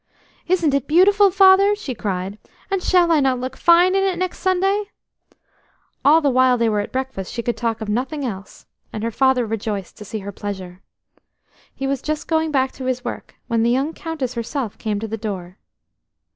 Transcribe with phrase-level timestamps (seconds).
[0.47, 2.39] "Isn't it beautiful, Father," she cried,
[2.71, 4.89] "and shall I not look fine in it next Sunday?"
[6.03, 9.11] All the while they were at breakfast she could talk of nothing else, and her
[9.11, 10.81] father rejoiced to see her pleasure.
[11.75, 15.07] He was just going back to his work when the young Countess herself came to
[15.07, 15.59] the door.